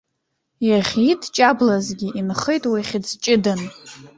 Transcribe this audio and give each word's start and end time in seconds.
Иахьидҷаблазгьы 0.67 2.09
инхеит 2.19 2.63
уи 2.71 2.81
хьыӡ 2.89 3.07
ҷыдан. 3.23 3.61